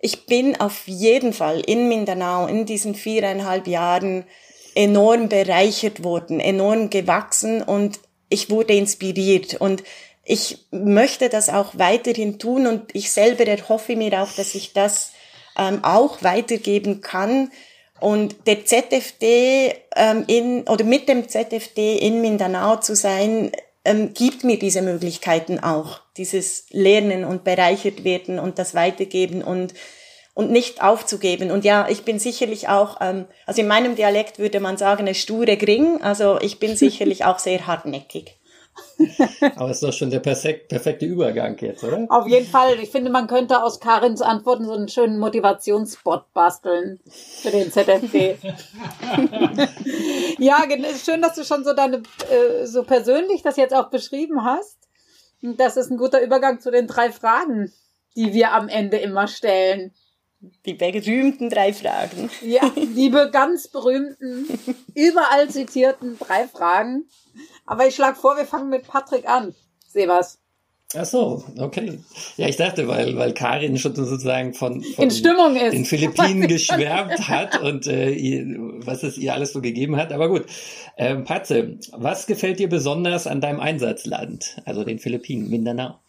[0.02, 4.26] ich bin auf jeden Fall in Mindanao in diesen viereinhalb Jahren
[4.74, 9.84] enorm bereichert worden, enorm gewachsen und ich wurde inspiriert und
[10.24, 15.12] ich möchte das auch weiterhin tun und ich selber erhoffe mir auch, dass ich das
[15.58, 17.52] ähm, auch weitergeben kann.
[18.00, 23.52] Und der ZFD ähm, in oder mit dem ZFD in Mindanao zu sein,
[23.86, 29.74] ähm, gibt mir diese Möglichkeiten auch, dieses Lernen und bereichert werden und das Weitergeben und
[30.34, 31.52] und nicht aufzugeben.
[31.52, 35.14] Und ja, ich bin sicherlich auch, ähm, also in meinem Dialekt würde man sagen, eine
[35.14, 36.02] sture Gring.
[36.02, 38.38] Also ich bin sicherlich auch sehr hartnäckig.
[39.56, 42.06] Aber ist doch schon der perfekt, perfekte Übergang jetzt, oder?
[42.10, 42.80] Auf jeden Fall.
[42.80, 48.38] Ich finde, man könnte aus Karins Antworten so einen schönen Motivationsspot basteln für den ZFD.
[50.40, 50.64] ja,
[51.04, 54.78] schön, dass du schon so deine, äh, so persönlich das jetzt auch beschrieben hast.
[55.42, 57.74] Das ist ein guter Übergang zu den drei Fragen,
[58.16, 59.94] die wir am Ende immer stellen.
[60.66, 62.30] Die berühmten drei Fragen.
[62.42, 64.48] Ja, die ganz berühmten,
[64.96, 67.06] überall zitierten drei Fragen.
[67.66, 69.54] Aber ich schlage vor, wir fangen mit Patrick an.
[69.88, 70.40] Sebas.
[70.94, 72.00] Ach so, okay.
[72.36, 75.72] Ja, ich dachte, weil, weil Karin schon sozusagen von, von in Stimmung ist.
[75.72, 78.46] den Philippinen geschwärmt hat und äh, ihr,
[78.86, 80.12] was es ihr alles so gegeben hat.
[80.12, 80.48] Aber gut,
[80.98, 86.00] ähm, Patze, was gefällt dir besonders an deinem Einsatzland, also den Philippinen, Mindanao?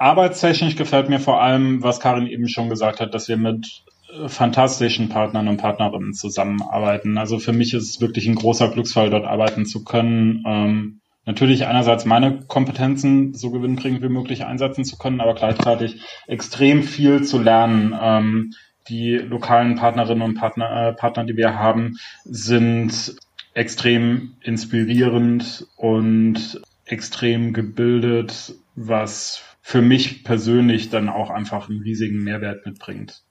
[0.00, 4.28] Arbeitstechnisch gefällt mir vor allem, was Karin eben schon gesagt hat, dass wir mit äh,
[4.30, 7.18] fantastischen Partnern und Partnerinnen zusammenarbeiten.
[7.18, 10.42] Also für mich ist es wirklich ein großer Glücksfall, dort arbeiten zu können.
[10.46, 16.82] Ähm, natürlich einerseits meine Kompetenzen so gewinnbringend wie möglich einsetzen zu können, aber gleichzeitig extrem
[16.82, 17.94] viel zu lernen.
[18.00, 18.54] Ähm,
[18.88, 23.16] die lokalen Partnerinnen und Partner, äh, Partner, die wir haben, sind
[23.52, 32.66] extrem inspirierend und extrem gebildet, was für mich persönlich dann auch einfach einen riesigen Mehrwert
[32.66, 33.22] mitbringt.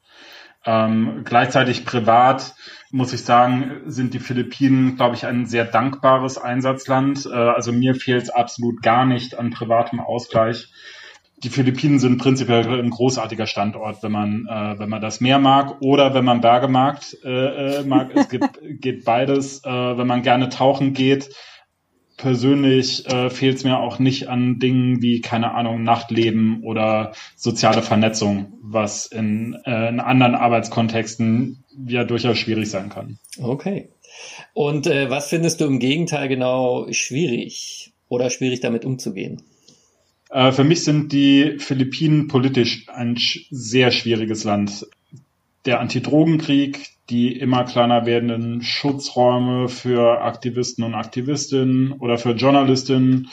[0.66, 2.54] Ähm, gleichzeitig privat
[2.92, 7.26] muss ich sagen, sind die Philippinen, glaube ich, ein sehr dankbares Einsatzland.
[7.26, 10.72] Äh, also mir fehlt es absolut gar nicht an privatem Ausgleich.
[11.44, 15.78] Die Philippinen sind prinzipiell ein großartiger Standort, wenn man, äh, wenn man das Meer mag
[15.82, 17.00] oder wenn man Berge mag.
[17.24, 17.30] Äh,
[17.80, 18.12] äh mag.
[18.14, 19.64] Es gibt, geht beides.
[19.64, 21.30] Äh, wenn man gerne tauchen geht,
[22.20, 27.82] persönlich äh, fehlt es mir auch nicht an Dingen wie, keine Ahnung, Nachtleben oder soziale
[27.82, 33.17] Vernetzung, was in, äh, in anderen Arbeitskontexten ja durchaus schwierig sein kann.
[33.41, 33.89] Okay.
[34.53, 39.41] Und äh, was findest du im Gegenteil genau schwierig oder schwierig damit umzugehen?
[40.30, 43.17] Äh, für mich sind die Philippinen politisch ein
[43.49, 44.86] sehr schwieriges Land.
[45.66, 53.30] Der Antidrogenkrieg, die immer kleiner werdenden Schutzräume für Aktivisten und Aktivistinnen oder für Journalistinnen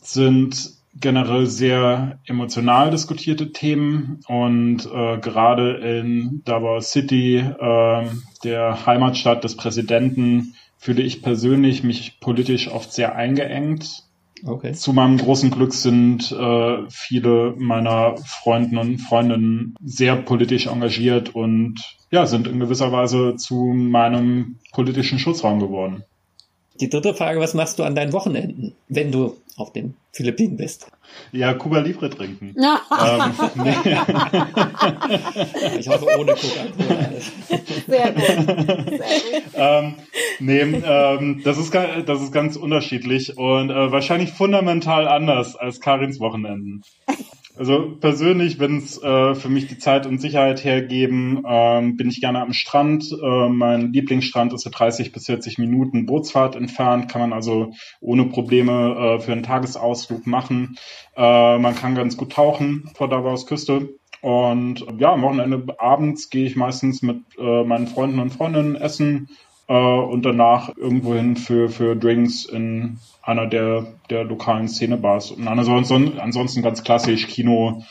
[0.00, 8.06] sind generell sehr emotional diskutierte Themen und äh, gerade in Davao City, äh,
[8.44, 14.04] der Heimatstadt des Präsidenten, fühle ich persönlich mich politisch oft sehr eingeengt.
[14.44, 14.72] Okay.
[14.72, 21.80] Zu meinem großen Glück sind äh, viele meiner Freunden und Freundinnen sehr politisch engagiert und
[22.10, 26.04] ja, sind in gewisser Weise zu meinem politischen Schutzraum geworden.
[26.80, 30.88] Die dritte Frage, was machst du an deinen Wochenenden, wenn du auf den Philippinen bist?
[31.32, 32.54] Ja, Cuba Libre trinken.
[32.90, 33.32] ähm,
[33.64, 33.70] nee.
[35.78, 37.08] ich hoffe ohne Coca-Cola.
[37.86, 38.24] Sehr gut.
[38.24, 39.00] Sehr gut.
[39.54, 39.94] ähm,
[40.40, 46.20] nee, ähm, das, ist, das ist ganz unterschiedlich und äh, wahrscheinlich fundamental anders als Karins
[46.20, 46.82] Wochenenden.
[47.56, 52.20] Also persönlich, wenn es äh, für mich die Zeit und Sicherheit hergeben, ähm, bin ich
[52.20, 53.10] gerne am Strand.
[53.10, 58.26] Äh, mein Lieblingsstrand ist so 30 bis 40 Minuten Bootsfahrt entfernt, kann man also ohne
[58.26, 60.76] Probleme äh, für einen Tagesausflug machen.
[61.16, 63.88] Äh, man kann ganz gut tauchen vor Davaos Küste.
[64.20, 69.28] Und ja, am Wochenende abends gehe ich meistens mit äh, meinen Freunden und Freundinnen essen
[69.68, 75.32] äh, und danach irgendwohin für, für Drinks in einer der, der lokalen Szenebars.
[75.32, 77.84] Und ansonsten, ansonsten ganz klassisch Kino,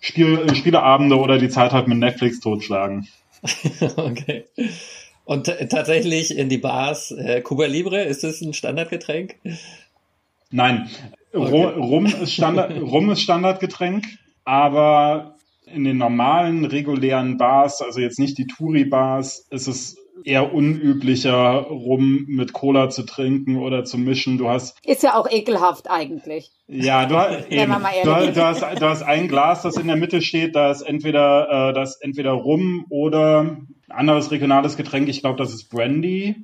[0.00, 3.08] Spiel, Spieleabende oder die Zeit halt mit Netflix totschlagen.
[3.96, 4.44] okay.
[5.24, 9.34] Und tatsächlich in die Bars, äh, Cuba Libre, ist das ein Standardgetränk?
[10.50, 10.88] Nein,
[11.32, 11.64] okay.
[11.64, 14.06] Rum, ist Standard, Rum ist Standardgetränk,
[14.44, 15.34] aber
[15.66, 22.24] in den normalen, regulären Bars, also jetzt nicht die Touri-Bars, ist es eher unüblicher, rum
[22.28, 24.38] mit Cola zu trinken oder zu mischen.
[24.38, 26.50] Du hast ist ja auch ekelhaft eigentlich.
[26.68, 27.14] Ja, du,
[27.50, 27.72] eben,
[28.04, 31.70] du, du, hast, du hast ein Glas, das in der Mitte steht, da ist entweder
[31.70, 35.08] äh, das entweder rum oder ein anderes regionales Getränk.
[35.08, 36.36] Ich glaube, das ist Brandy.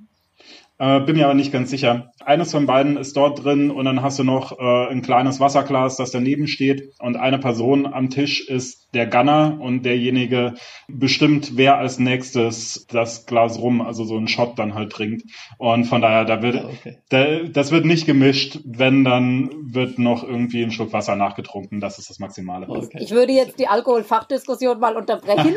[0.83, 2.11] Äh, bin mir aber nicht ganz sicher.
[2.25, 5.97] Eines von beiden ist dort drin und dann hast du noch äh, ein kleines Wasserglas,
[5.97, 10.55] das daneben steht und eine Person am Tisch ist der Gunner und derjenige
[10.89, 15.23] bestimmt, wer als nächstes das Glas rum, also so einen Shot dann halt trinkt.
[15.57, 16.99] Und von daher, da wird, ah, okay.
[17.09, 18.59] da, das wird nicht gemischt.
[18.65, 21.81] Wenn, dann wird noch irgendwie ein Schluck Wasser nachgetrunken.
[21.81, 22.69] Das ist das Maximale.
[22.69, 22.99] Okay.
[23.01, 25.57] Ich würde jetzt die Alkoholfachdiskussion mal unterbrechen.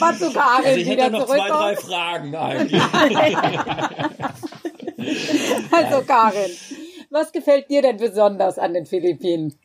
[0.00, 3.36] mal zu Karin also ich hätte noch zwei, drei Fragen eigentlich.
[5.72, 6.50] also Karin,
[7.10, 9.58] was gefällt dir denn besonders an den Philippinen?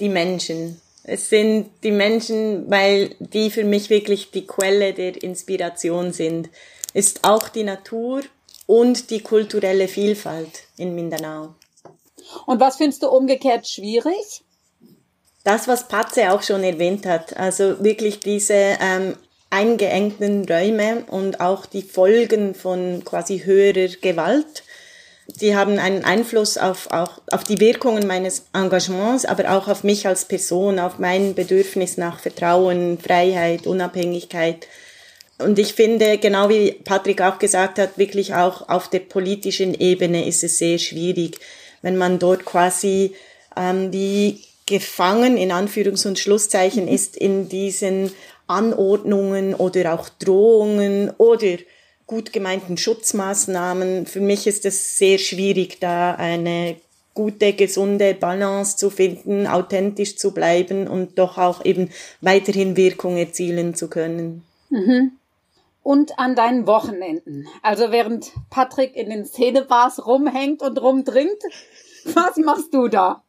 [0.00, 0.80] die Menschen.
[1.04, 6.48] Es sind die Menschen, weil die für mich wirklich die Quelle der Inspiration sind.
[6.94, 8.22] Ist auch die Natur
[8.66, 11.54] und die kulturelle Vielfalt in Mindanao.
[12.46, 14.42] Und was findest du umgekehrt schwierig?
[15.44, 19.14] Das, was Patze auch schon erwähnt hat, also wirklich diese ähm,
[19.56, 24.62] eingeengten Räume und auch die Folgen von quasi höherer Gewalt
[25.40, 30.06] die haben einen Einfluss auf, auch, auf die Wirkungen meines Engagements, aber auch auf mich
[30.06, 34.68] als Person, auf mein Bedürfnis nach Vertrauen, Freiheit, Unabhängigkeit.
[35.38, 40.26] Und ich finde, genau wie Patrick auch gesagt hat, wirklich auch auf der politischen Ebene
[40.26, 41.38] ist es sehr schwierig,
[41.82, 43.14] wenn man dort quasi
[43.56, 48.12] ähm, wie gefangen in Anführungs- und Schlusszeichen ist in diesen
[48.46, 51.58] Anordnungen oder auch Drohungen oder
[52.06, 54.06] gut gemeinten Schutzmaßnahmen.
[54.06, 56.76] Für mich ist es sehr schwierig, da eine
[57.14, 61.90] gute, gesunde Balance zu finden, authentisch zu bleiben und doch auch eben
[62.20, 64.44] weiterhin Wirkung erzielen zu können.
[64.68, 65.12] Mhm.
[65.82, 67.46] Und an deinen Wochenenden.
[67.62, 71.42] Also während Patrick in den Szenebars rumhängt und rumdringt,
[72.04, 73.24] was machst du da?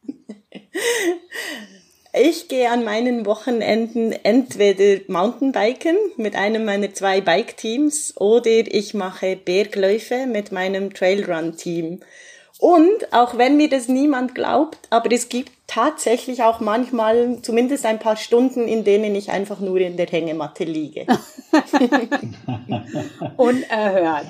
[2.20, 9.36] Ich gehe an meinen Wochenenden entweder Mountainbiken mit einem meiner zwei Bike-Teams oder ich mache
[9.36, 12.00] Bergläufe mit meinem Trailrun-Team.
[12.58, 18.00] Und auch wenn mir das niemand glaubt, aber es gibt tatsächlich auch manchmal zumindest ein
[18.00, 21.06] paar Stunden, in denen ich einfach nur in der Hängematte liege.
[23.36, 24.26] Unerhört.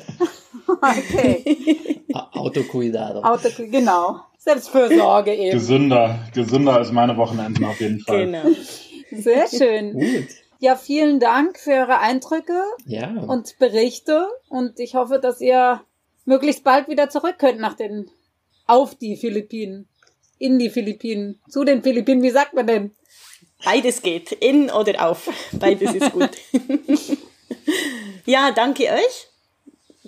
[0.68, 2.04] Okay.
[2.32, 3.20] Autocuidado.
[3.22, 4.20] Auto, genau.
[4.38, 5.52] Selbstfürsorge eben.
[5.52, 8.26] Gesünder, gesünder als meine Wochenenden auf jeden Fall.
[8.26, 8.44] Genau.
[9.10, 9.92] Sehr schön.
[9.92, 10.28] Gut.
[10.60, 13.08] Ja, vielen Dank für eure Eindrücke Ja.
[13.26, 15.82] und Berichte und ich hoffe, dass ihr
[16.24, 18.10] möglichst bald wieder zurück könnt nach den
[18.66, 19.88] auf die Philippinen,
[20.38, 22.90] in die Philippinen, zu den Philippinen, wie sagt man denn?
[23.64, 25.28] Beides geht, in oder auf.
[25.52, 26.30] Beides ist gut.
[28.26, 29.27] ja, danke euch.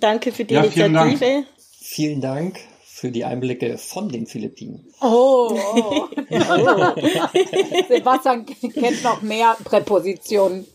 [0.01, 1.11] Danke für die Ja, vielen Dank.
[1.11, 1.47] Initiative.
[1.83, 4.93] Vielen Dank für die Einblicke von den Philippinen.
[5.01, 6.09] Oh, oh.
[7.89, 10.67] Sebastian kennt noch mehr Präpositionen.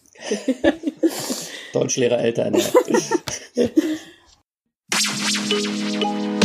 [1.74, 2.56] Deutschlehrer Eltern.
[2.56, 3.70] Ja.